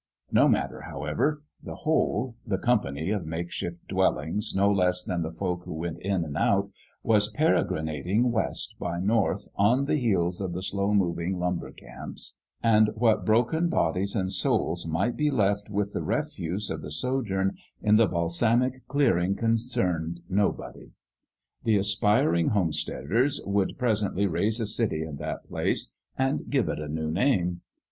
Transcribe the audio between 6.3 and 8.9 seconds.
out was peregrinating west